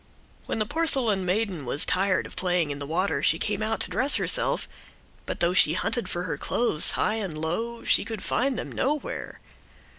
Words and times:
When 0.47 0.57
the 0.57 0.65
porcelain 0.65 1.27
maiden 1.27 1.63
was 1.63 1.85
tired 1.85 2.25
of 2.25 2.35
playing 2.35 2.71
in 2.71 2.79
the 2.79 2.87
water 2.87 3.21
she 3.21 3.37
came 3.37 3.61
out 3.61 3.79
to 3.81 3.91
dress 3.91 4.15
herself, 4.15 4.67
but 5.27 5.41
though 5.41 5.53
she 5.53 5.73
hunted 5.73 6.09
for 6.09 6.23
her 6.23 6.39
clothes 6.39 6.93
high 6.93 7.17
and 7.21 7.37
low 7.37 7.83
she 7.83 8.03
could 8.03 8.23
find 8.23 8.57
them 8.57 8.71
nowhere. 8.71 9.39